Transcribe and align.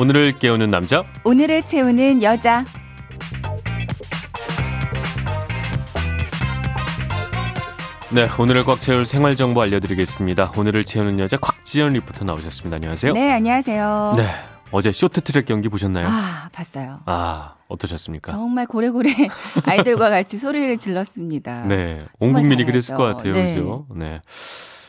오늘을 0.00 0.30
깨우는 0.30 0.68
남자 0.68 1.04
오늘을 1.24 1.60
채우는 1.62 2.22
여자 2.22 2.64
네 8.12 8.28
오늘을 8.38 8.62
꽉 8.62 8.80
채울 8.80 9.04
생활 9.04 9.34
정보 9.34 9.60
알려드리겠습니다 9.60 10.52
오늘을 10.56 10.84
채우는 10.84 11.18
여자 11.18 11.36
곽지연 11.36 11.94
리포터 11.94 12.24
나오셨습니다 12.24 12.76
안녕하세요 12.76 13.12
네 13.12 13.32
안녕하세요 13.32 14.14
네, 14.16 14.28
어제 14.70 14.92
쇼트트랙 14.92 15.46
경기 15.46 15.68
보셨나요 15.68 16.06
아 16.08 16.48
봤어요 16.52 17.00
아 17.04 17.56
어떠셨습니까 17.66 18.30
정말 18.30 18.66
고래고래 18.66 19.10
아이들과 19.66 20.10
같이 20.10 20.38
소리를 20.38 20.78
질렀습니다 20.78 21.64
네, 21.64 21.98
온 22.20 22.34
국민이. 22.34 22.64
그랬을 22.64 22.96
것 22.96 23.02
같아요. 23.04 23.32
네. 23.32 23.54
그죠? 23.56 23.86
네. 23.96 24.20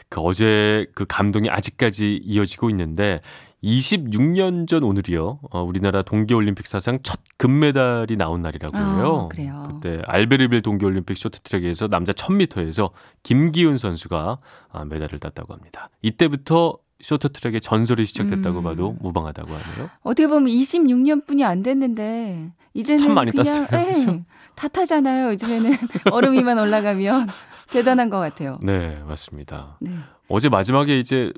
그 0.10 0.22
어제 0.22 0.88
그 0.96 1.06
감동이 1.08 1.50
아직까지 1.50 2.22
이어지고 2.24 2.70
있는데 2.72 3.22
26년 3.64 4.68
전 4.68 4.84
오늘이요. 4.84 5.40
어, 5.52 5.64
우리나라 5.64 6.02
동계올림픽 6.02 6.66
사상 6.68 7.00
첫 7.04 7.20
금메달이 7.38 8.16
나온 8.16 8.42
날이라고 8.42 8.78
해요. 8.78 9.22
아, 9.26 9.28
그래요. 9.28 9.68
그때 9.68 10.02
알베르빌 10.06 10.62
동계올림픽 10.62 11.18
쇼트트랙에서 11.18 11.88
남자 11.88 12.14
1000m에서 12.14 12.92
김기훈 13.24 13.78
선수가 13.78 14.38
아, 14.72 14.86
메달을 14.86 15.20
땄다고 15.20 15.54
합니다. 15.54 15.90
이때부터 16.02 16.78
쇼트트랙의 17.02 17.62
전설이 17.62 18.06
시작됐다고 18.06 18.60
음. 18.60 18.64
봐도 18.64 18.96
무방하다고 19.00 19.50
하네요. 19.50 19.90
어떻게 20.02 20.28
보면 20.28 20.52
26년뿐이 20.52 21.44
안 21.44 21.64
됐는데 21.64 22.52
이제는 22.74 23.04
참 23.04 23.14
많이 23.14 23.32
그냥 23.32 23.44
땄어요. 23.46 23.68
예, 23.74 23.92
그죠? 23.94 24.22
다 24.56 24.68
타잖아요 24.68 25.30
요즘에는 25.32 25.72
얼음 26.12 26.34
위만 26.34 26.60
올라가면 26.60 27.30
대단한 27.72 28.10
것 28.10 28.20
같아요 28.20 28.60
네, 28.62 29.02
맞습니다. 29.08 29.78
네. 29.80 29.92
어제 30.28 30.50
마지막에 30.50 31.00
이제 31.00 31.32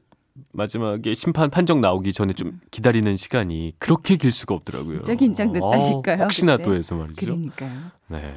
마지막에 0.51 1.13
심판 1.13 1.49
판정 1.49 1.81
나오기 1.81 2.13
전에 2.13 2.33
좀 2.33 2.59
기다리는 2.71 3.15
시간이 3.17 3.73
그렇게 3.79 4.17
길 4.17 4.31
수가 4.31 4.55
없더라고요. 4.55 5.03
진짜 5.03 5.15
긴장됐다니까요, 5.15 6.15
어, 6.15 6.23
혹시나 6.23 6.57
그때. 6.57 6.69
또 6.69 6.75
해서 6.75 6.95
말이죠. 6.95 7.25
그러니까요 7.25 7.71
네. 8.07 8.33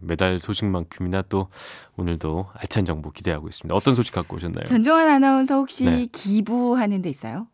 메달 0.00 0.38
소식만큼이나 0.38 1.22
또 1.28 1.48
오늘도 1.96 2.46
알찬 2.54 2.84
정보 2.84 3.10
기대하고 3.10 3.48
있습니다. 3.48 3.74
어떤 3.74 3.94
소식 3.94 4.14
갖고 4.14 4.36
오셨나요? 4.36 4.64
전종환 4.64 5.08
아나운서 5.08 5.56
혹시 5.56 5.84
네. 5.84 6.06
기부하는 6.06 7.02
데 7.02 7.08
있어요? 7.08 7.48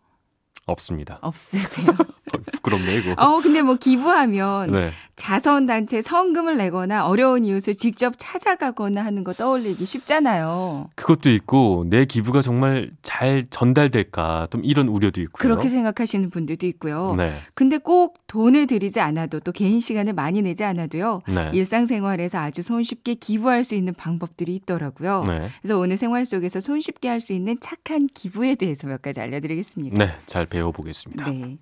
없습니다. 0.67 1.19
없으세요? 1.23 1.89
어, 2.35 2.39
부끄럽네 2.53 2.97
이거. 2.99 3.15
어 3.19 3.41
근데 3.41 3.63
뭐 3.63 3.77
기부하면 3.77 4.71
네. 4.73 4.91
자선 5.17 5.67
단체 5.67 6.01
성금을 6.01 6.57
내거나 6.57 7.07
어려운 7.07 7.45
이웃을 7.45 7.75
직접 7.75 8.15
찾아가거나 8.19 9.05
하는 9.05 9.25
거 9.25 9.33
떠올리기 9.33 9.85
쉽잖아요. 9.85 10.91
그것도 10.97 11.31
있고 11.31 11.85
내 11.89 12.05
기부가 12.05 12.43
정말 12.43 12.91
잘 13.03 13.47
전달될까 13.51 14.49
좀 14.51 14.65
이런 14.65 14.89
우려도 14.89 15.21
있고요. 15.21 15.39
그렇게 15.41 15.69
생각하시는 15.69 16.31
분들도 16.31 16.67
있고요. 16.67 17.15
네. 17.17 17.33
근데 17.55 17.79
꼭 17.79 18.19
돈을 18.27 18.67
들이지 18.67 19.01
않아도 19.01 19.41
또 19.41 19.53
개인 19.53 19.81
시간을 19.81 20.13
많이 20.13 20.43
내지 20.43 20.65
않아도요. 20.65 21.23
네. 21.29 21.51
일상생활에서 21.53 22.39
아주 22.39 22.63
손쉽게 22.63 23.15
기부할 23.15 23.65
수 23.65 23.75
있는 23.75 23.95
방법들이 23.95 24.55
있더라고요. 24.57 25.25
네. 25.25 25.49
그래서 25.63 25.79
오늘 25.79 25.97
생활 25.97 26.25
속에서 26.27 26.61
손쉽게 26.61 27.09
할 27.09 27.25
수 27.25 27.33
있는 27.33 27.57
착한 27.61 28.07
기부에 28.13 28.55
대해서 28.55 28.87
몇 28.87 29.01
가지 29.01 29.19
알려드리겠습니다. 29.21 29.97
네, 29.97 30.13
잘 30.27 30.45
배워보겠습니다. 30.55 31.31
네. 31.31 31.59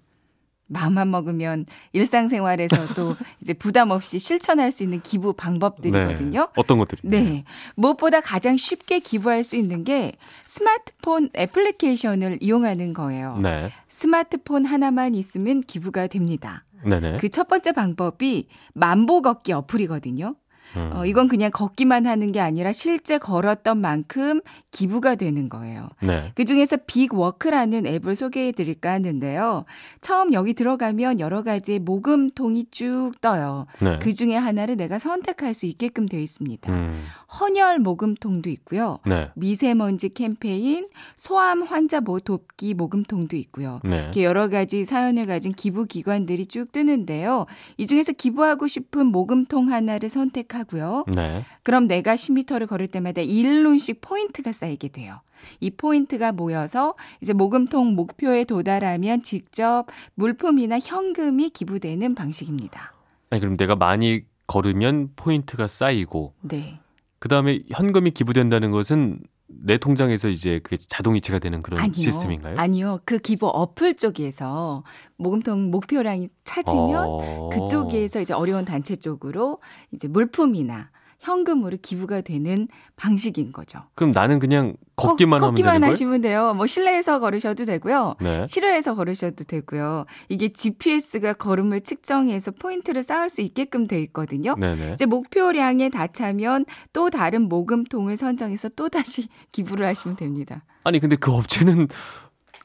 마음만 0.67 1.11
먹으면 1.11 1.67
일상생활에서도 1.93 3.17
이제 3.43 3.53
부담 3.53 3.91
없이 3.91 4.19
실천할 4.19 4.73
수 4.73 4.83
있는 4.83 5.03
기부 5.03 5.35
방법들이거든요. 5.35 6.41
네. 6.41 6.47
어떤 6.57 6.79
것들이? 6.79 7.01
네. 7.05 7.45
무엇보다 7.75 8.21
가장 8.21 8.57
쉽게 8.57 9.01
기부할 9.01 9.45
수 9.45 9.57
있는 9.57 9.85
게 9.85 10.13
스마트폰 10.47 11.29
애플리케이션을 11.37 12.39
이용하는 12.41 12.95
거예요. 12.95 13.37
네. 13.43 13.71
스마트폰 13.89 14.65
하나만 14.65 15.15
있으면 15.15 15.61
기부가 15.61 16.07
됩니다. 16.07 16.65
네네. 16.85 17.19
그첫 17.19 17.49
번째 17.49 17.73
방법이 17.73 18.49
만보 18.75 19.23
걷기 19.23 19.53
어플이거든요. 19.53 20.35
음. 20.77 20.91
어, 20.95 21.07
이건 21.07 21.29
그냥 21.29 21.51
걷기만 21.53 22.07
하는 22.07 22.33
게 22.33 22.41
아니라 22.41 22.73
실제 22.73 23.19
걸었던 23.19 23.79
만큼 23.79 24.41
기부가 24.71 25.15
되는 25.15 25.49
거예요. 25.49 25.89
네. 26.01 26.33
그 26.35 26.45
중에서 26.45 26.79
빅워크라는 26.87 27.87
앱을 27.87 28.15
소개해 28.15 28.53
드릴까 28.53 28.91
하는데요. 28.93 29.65
처음 30.01 30.33
여기 30.33 30.55
들어가면 30.55 31.21
여러 31.21 31.43
가지의 31.43 31.79
모금통이 31.81 32.67
쭉 32.71 33.13
떠요. 33.21 33.67
네. 33.81 33.99
그 34.01 34.13
중에 34.13 34.37
하나를 34.37 34.77
내가 34.77 34.99
선택할 34.99 35.55
수 35.55 35.67
있게끔 35.67 36.09
되어 36.09 36.21
있습니다. 36.21 36.73
음. 36.73 37.03
헌혈 37.41 37.79
모금통도 37.79 38.51
있고요. 38.51 38.99
네. 39.07 39.31
미세먼지 39.35 40.11
캠페인, 40.11 40.87
소아암 41.17 41.63
환자 41.63 42.01
모 42.01 42.21
돕기 42.21 42.75
모금통도 42.75 43.37
있고요. 43.37 43.81
네. 43.85 44.03
이렇게 44.03 44.25
여러 44.25 44.49
가지 44.49 44.85
사연을 44.85 45.27
가진 45.27 45.53
기부 45.53 45.87
기관들이 45.87 46.47
쭉 46.47 46.71
뜨는데요. 46.73 47.47
이 47.79 47.87
중에서 47.87 48.13
기부하고 48.13 48.67
싶은 48.67 49.07
모금통 49.07 49.73
하나를 49.73 50.09
선택하고요. 50.09 51.05
네. 51.09 51.43
그럼 51.63 51.89
내가 51.89 52.15
10m를 52.15 52.69
걸을 52.69 52.87
때마다 52.87 53.23
1눈씩 53.23 53.99
포인트가 54.03 54.53
쌓이게 54.53 54.89
돼요. 54.89 55.21
이 55.61 55.71
포인트가 55.71 56.33
모여서 56.33 56.95
이제 57.21 57.33
모금통 57.33 57.95
목표에 57.95 58.45
도달하면 58.45 59.23
직접 59.23 59.87
물품이나 60.15 60.79
현금이 60.79 61.51
기부되는 61.51 62.15
방식입니다. 62.15 62.93
아니 63.31 63.41
그럼 63.41 63.57
내가 63.57 63.75
많이 63.75 64.23
걸으면 64.47 65.11
포인트가 65.17 65.67
쌓이고 65.67 66.35
네. 66.43 66.79
그 67.23 67.29
다음에 67.29 67.61
현금이 67.69 68.11
기부된다는 68.11 68.73
것은 68.73 69.21
내 69.47 69.79
통장에서 69.79 70.29
이제 70.29 70.59
그 70.65 70.77
자동 70.77 71.15
이체가 71.15 71.39
되는 71.39 71.63
그런 71.63 71.79
아니요. 71.79 71.93
시스템인가요? 71.93 72.57
아니요. 72.59 72.99
그 73.05 73.19
기부 73.19 73.47
어플 73.47 73.95
쪽에서 73.95 74.83
모금통 75.19 75.71
목표량이 75.71 76.31
찼으면 76.43 77.07
어. 77.07 77.49
그쪽에서 77.51 78.21
이제 78.21 78.35
어려운 78.35 78.65
단체 78.65 78.97
쪽으로 78.97 79.61
이제 79.93 80.09
물품이나 80.09 80.91
현금으로 81.23 81.79
기부가 81.81 82.21
되는 82.21 82.69
방식인 82.97 83.53
거죠. 83.53 83.79
그럼 83.95 84.13
나는 84.13 84.39
그냥 84.39 84.75
걷기만 84.97 85.39
거- 85.41 85.47
하면 85.47 85.55
걷기만 85.55 85.75
되는? 85.81 85.89
하시면 85.89 86.21
돼요. 86.21 86.53
뭐 86.55 86.67
실내에서 86.67 87.21
걸으셔도 87.21 87.65
되고요. 87.65 88.17
네. 88.21 88.45
실외에서 88.47 88.95
걸으셔도 88.95 89.45
되고요. 89.45 90.05
이게 90.29 90.49
GPS가 90.53 91.33
걸음을 91.35 91.81
측정해서 91.81 92.51
포인트를 92.51 93.03
쌓을 93.03 93.29
수 93.31 93.41
있게끔 93.41 93.87
돼 93.87 94.01
있거든요. 94.03 94.55
네네. 94.57 94.93
이제 94.95 95.07
목표량에 95.07 95.89
다 95.91 96.07
차면 96.09 96.65
또 96.93 97.09
다른 97.09 97.43
모금통을 97.49 98.17
선정해서 98.17 98.69
또 98.71 98.89
다시 98.89 99.29
기부를 99.53 99.87
하시면 99.87 100.17
됩니다. 100.17 100.65
아니 100.85 100.99
근데 100.99 101.15
그 101.17 101.31
업체는 101.33 101.89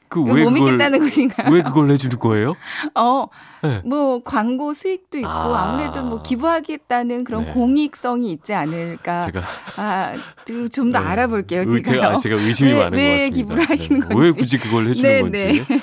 그 0.08 0.20
이거 0.22 0.32
왜못 0.32 0.52
믿겠다는 0.52 0.98
것인가요? 1.00 1.52
왜 1.52 1.62
그걸 1.62 1.90
해주는 1.90 2.18
거예요? 2.18 2.54
어, 2.94 3.26
네. 3.62 3.82
뭐 3.84 4.22
광고 4.22 4.72
수익도 4.72 5.18
있고 5.18 5.28
아. 5.28 5.68
아. 5.70 5.72
무래도뭐 5.76 6.22
기부하겠다는 6.22 7.24
그런 7.24 7.44
네. 7.46 7.52
공익성이 7.52 8.32
있지 8.32 8.54
않을까. 8.54 9.26
제가 9.26 9.42
아, 9.76 10.14
좀더 10.72 11.00
네. 11.00 11.06
알아볼게요. 11.06 11.64
제가, 11.66 12.08
아, 12.10 12.18
제가 12.18 12.36
의심이 12.36 12.72
왜- 12.72 12.78
많은 12.84 12.98
왜 12.98 13.08
것 13.08 13.14
같습니다. 13.18 13.36
기부를 13.36 13.70
하시는 13.70 14.00
건지. 14.00 14.16
왜 14.18 14.30
굳이 14.32 14.58
그걸 14.58 14.88
해주는 14.88 15.10
네, 15.10 15.20
건지 15.20 15.64
네. 15.68 15.80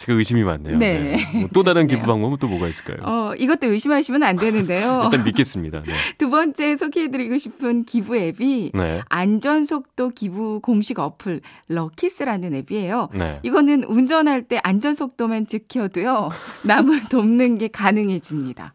제가 0.00 0.16
의심이 0.16 0.42
많네요. 0.44 0.78
네. 0.78 1.18
뭐또 1.34 1.62
다른 1.62 1.86
그러시네요. 1.86 1.88
기부 1.88 2.06
방법은 2.06 2.38
또 2.40 2.48
뭐가 2.48 2.68
있을까요? 2.68 2.96
어, 3.02 3.34
이것도 3.34 3.66
의심하시면 3.66 4.22
안 4.22 4.36
되는데요. 4.36 5.02
일단 5.12 5.24
믿겠습니다. 5.26 5.82
네. 5.82 5.92
두 6.16 6.30
번째 6.30 6.74
소개해드리고 6.74 7.36
싶은 7.36 7.84
기부 7.84 8.16
앱이 8.16 8.72
네. 8.72 9.02
안전속도 9.10 10.08
기부 10.10 10.60
공식 10.60 10.98
어플 10.98 11.42
럭키스라는 11.68 12.54
앱이에요. 12.54 13.10
네. 13.12 13.40
이거는 13.42 13.84
운전할 13.84 14.44
때 14.44 14.58
안전속도만 14.62 15.46
지켜도요, 15.46 16.30
남을 16.64 17.02
돕는 17.10 17.58
게 17.58 17.68
가능해집니다. 17.68 18.72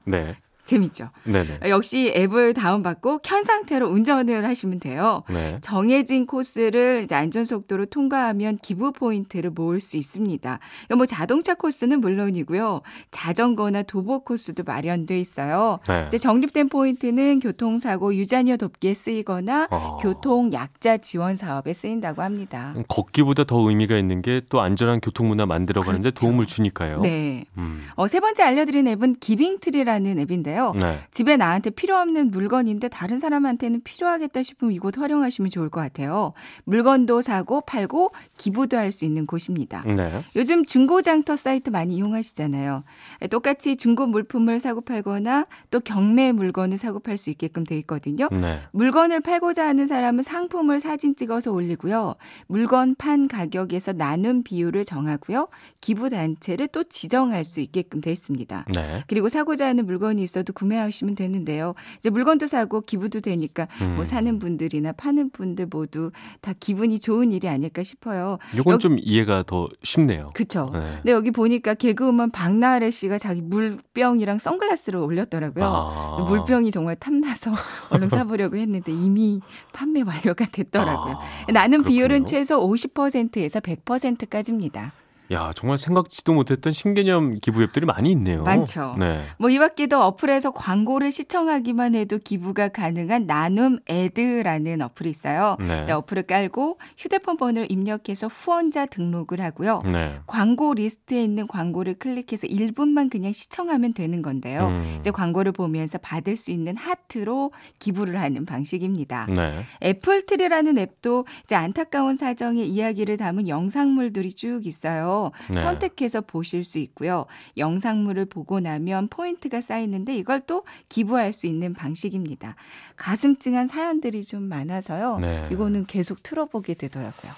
네. 0.66 0.70
재밌죠? 0.70 1.10
네네. 1.24 1.60
역시 1.70 2.14
앱을 2.16 2.54
다운받고 2.54 3.20
켠 3.20 3.44
상태로 3.44 3.88
운전을 3.90 4.46
하시면 4.46 4.80
돼요. 4.80 5.24
네. 5.30 5.58
정해진 5.62 6.26
코스를 6.26 7.02
이제 7.04 7.16
안전 7.16 7.46
속도로 7.46 7.88
통과하면 7.88 8.58
기부 8.58 8.92
포인트를 8.92 9.50
모을 9.52 9.80
수 9.80 9.98
있습니다. 9.98 10.60
뭐 10.96 11.06
자동차 11.06 11.54
코스는 11.56 12.02
물론이고요. 12.02 12.82
자전거나 13.12 13.84
도보 13.84 14.22
코스도 14.24 14.64
마련돼 14.64 15.20
있어요. 15.20 15.80
네. 15.88 16.06
이제 16.08 16.18
적립된 16.18 16.70
포인트는 16.70 17.40
교통사고 17.40 18.16
유자녀 18.16 18.58
돕기에 18.58 18.94
쓰이거나 18.94 19.68
어. 19.72 19.98
교통 20.02 20.54
약자 20.54 20.98
지원 20.98 21.36
사업에 21.36 21.74
쓰인다고 21.74 22.22
합니다. 22.22 22.74
걷기보다 22.88 23.44
더 23.44 23.58
의미가 23.68 23.98
있는 23.98 24.22
게 24.22 24.36
또 24.50 24.62
안전한 24.62 25.00
교통 25.02 25.28
문화 25.28 25.46
만들어가는데 25.46 26.12
그렇죠. 26.12 26.26
도움을 26.28 26.46
주니까요. 26.46 26.98
네. 27.02 27.46
음. 27.58 27.84
어, 27.96 28.08
세 28.08 28.20
번째 28.20 28.44
알려드린 28.44 28.88
앱은 28.88 29.16
기빙트리라는 29.20 30.20
앱인데요. 30.20 30.55
있는데요. 30.56 30.74
네. 30.80 31.00
집에 31.12 31.38
나한테 31.38 31.70
필요 31.70 31.98
없는 31.98 32.32
물건인데 32.32 32.88
다른 32.88 33.20
사람한테는 33.20 33.82
필요하겠다 33.84 34.42
싶으면 34.42 34.74
이곳 34.74 34.98
활용하시면 34.98 35.52
좋을 35.52 35.70
것 35.70 35.82
같아요. 35.82 36.34
물건도 36.64 37.22
사고 37.22 37.62
팔고 37.62 38.12
기부도 38.38 38.78
할 38.78 38.96
수 38.96 39.04
있는 39.04 39.26
곳입니다. 39.26 39.84
네. 39.84 40.22
요즘 40.38 40.64
중고장터 40.64 41.36
사이트 41.36 41.70
많이 41.70 41.96
이용하시잖아요. 41.96 42.84
똑같이 43.30 43.76
중고 43.76 44.06
물품을 44.06 44.62
사고 44.62 44.80
팔거나 44.80 45.48
또 45.70 45.82
경매 45.82 46.32
물건을 46.32 46.78
사고 46.78 47.00
팔 47.00 47.18
수 47.18 47.30
있게끔 47.30 47.66
돼 47.66 47.78
있거든요. 47.80 48.30
네. 48.32 48.60
물건을 48.72 49.20
팔고자 49.20 49.68
하는 49.68 49.86
사람은 49.86 50.24
상품을 50.24 50.80
사진 50.80 51.18
찍어서 51.18 51.52
올리고요. 51.52 52.16
물건 52.48 52.96
판 52.96 53.28
가격에서 53.28 53.92
나눈 53.94 54.44
비율을 54.44 54.86
정하고요. 54.86 55.50
기부 55.82 56.10
단체를 56.10 56.68
또 56.68 56.84
지정할 56.86 57.44
수 57.44 57.60
있게끔 57.60 58.00
돼 58.00 58.12
있습니다. 58.12 58.66
네. 58.74 59.04
그리고 59.08 59.28
사고자 59.28 59.66
하는 59.68 59.86
물건이 59.86 60.24
있어 60.24 60.44
도 60.46 60.54
구매하시면 60.54 61.16
되는데요. 61.16 61.74
이제 61.98 62.10
물건도 62.10 62.48
사고 62.48 62.82
기부도 62.82 63.20
되니까 63.20 63.68
음. 63.82 63.96
뭐 63.96 64.06
사는 64.06 64.38
분들이나 64.40 64.92
파는 64.94 65.32
분들 65.32 65.68
모두 65.70 66.12
다 66.42 66.54
기분이 66.60 67.00
좋은 67.00 67.32
일이 67.32 67.50
아닐까 67.50 67.82
싶어요. 67.84 68.38
여기- 68.58 68.78
좀 68.80 68.98
이해가 69.00 69.44
더 69.48 69.68
쉽네요. 69.84 70.28
그쵸? 70.34 70.70
네. 70.74 70.80
근데 70.98 71.12
여기 71.12 71.32
보니까 71.32 71.74
개그우먼 71.74 72.30
박나래 72.32 72.92
씨가 72.92 73.18
자기 73.18 73.42
물병이랑 73.42 74.38
선글라스를 74.38 75.00
올렸더라고요. 75.00 75.66
아. 75.66 76.26
물병이 76.30 76.72
정말 76.72 76.96
탐나서 76.96 77.52
얼른 77.90 78.10
사보려고 78.10 78.56
했는데 78.58 78.92
이미 78.92 79.42
판매 79.74 80.02
완료가 80.02 80.46
됐더라고요. 80.52 81.16
아, 81.16 81.52
나는 81.52 81.80
그렇군요. 81.80 81.88
비율은 81.96 82.26
최소 82.26 82.60
50%에서 82.70 83.60
100%까지입니다. 83.62 84.94
야, 85.32 85.52
정말 85.56 85.78
생각지도 85.78 86.34
못했던 86.34 86.72
신개념 86.72 87.40
기부 87.40 87.64
앱들이 87.64 87.86
많이 87.86 88.12
있네요. 88.12 88.44
많죠. 88.44 88.96
네. 89.00 89.22
뭐 89.40 89.54
이 89.54 89.58
밖에도 89.58 90.02
어플에서 90.04 90.52
광고를 90.52 91.12
시청하기만 91.12 91.96
해도 91.96 92.20
기부가 92.24 92.70
가능한 92.70 93.26
나눔 93.26 93.80
애드라는 93.88 94.82
어플이 94.82 95.10
있어요. 95.10 95.58
네. 95.60 95.84
자, 95.86 95.98
어플을 95.98 96.24
깔고 96.24 96.78
휴대폰 96.98 97.38
번호를 97.38 97.72
입력해서 97.72 98.28
후원자 98.28 98.86
등록을 98.86 99.42
하고요. 99.42 99.82
네. 99.86 100.20
광고 100.28 100.74
리스트에 100.74 101.24
있는 101.24 101.48
광고를 101.48 101.96
클릭해서 101.96 102.48
1분만 102.48 103.10
그냥 103.10 103.32
시청하면 103.32 103.94
되는 103.94 104.22
건데요. 104.22 104.68
음. 104.68 104.98
이제 105.00 105.12
광고를 105.12 105.52
보면서 105.52 105.98
받을 105.98 106.36
수 106.36 106.52
있는 106.52 106.78
하트로 106.78 107.52
기부를 107.80 108.20
하는 108.20 108.46
방식입니다. 108.46 109.28
네. 109.30 109.64
애플트리라는 109.84 110.78
앱도 110.78 111.26
이제 111.44 111.56
안타까운 111.56 112.16
사정의 112.16 112.70
이야기를 112.70 113.18
담은 113.18 113.48
영상물들이 113.48 114.34
쭉 114.34 114.66
있어요. 114.66 115.15
네. 115.50 115.62
선택해서 115.62 116.22
보실 116.22 116.64
수 116.64 116.80
있고요. 116.80 117.26
영상물을 117.58 118.26
보고 118.26 118.60
나면 118.60 119.08
포인트가 119.10 119.62
쌓이는데 119.62 120.16
이걸 120.16 120.42
또 120.46 120.64
기부할 120.90 121.34
수 121.34 121.48
있는 121.48 121.74
방식입니다. 121.74 122.56
가슴 122.96 123.38
찡한 123.38 123.68
사연들이 123.68 124.24
좀 124.24 124.44
많아서요. 124.44 125.20
네. 125.20 125.50
이거는 125.52 125.86
계속 125.86 126.24
틀어보게 126.24 126.74
되더라고요. 126.76 127.32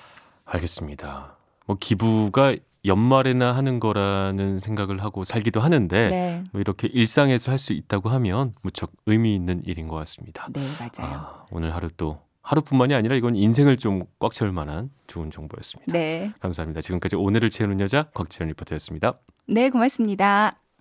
알겠습니다. 0.46 1.36
뭐 1.66 1.78
기부가 1.80 2.56
연말에나 2.86 3.54
하는 3.54 3.80
거라는 3.82 4.60
생각을 4.60 5.04
하고 5.04 5.26
살기도 5.26 5.60
하는데 5.60 6.10
네. 6.10 6.44
뭐 6.52 6.62
이렇게 6.62 6.88
일상에서 6.88 7.52
할 7.52 7.58
수 7.58 7.74
있다고 7.74 8.08
하면 8.10 8.54
무척 8.62 8.92
의미 9.08 9.36
있는 9.36 9.62
일인 9.66 9.88
것 9.90 9.96
같습니다. 9.98 10.48
네, 10.54 10.62
맞아요. 10.80 11.14
아, 11.16 11.46
오늘 11.52 11.74
하루 11.76 11.90
또 11.98 12.20
하루뿐만이 12.48 12.94
아니라 12.94 13.16
이건 13.16 13.36
인생을 13.36 13.78
좀 13.78 14.04
꽉 14.20 14.32
채울 14.32 14.52
만한 14.52 14.90
좋은 15.08 15.30
정보였습니다. 15.32 15.92
네. 15.94 16.32
감사합니다. 16.40 16.82
지금까지 16.82 17.16
오늘을 17.16 17.50
채우는 17.50 17.80
여자 17.80 18.04
곽지연 18.14 18.50
리포터였습니다. 18.50 19.20
네, 19.48 19.70
고맙습니다. 19.70 20.52